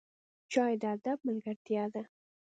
[0.51, 2.03] چای د ادب ملګرتیا ده